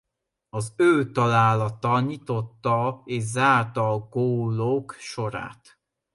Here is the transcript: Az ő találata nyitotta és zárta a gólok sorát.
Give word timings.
Az 0.49 0.73
ő 0.77 1.11
találata 1.11 1.99
nyitotta 1.99 3.01
és 3.05 3.23
zárta 3.23 3.91
a 3.91 3.97
gólok 3.99 4.95
sorát. 4.99 5.79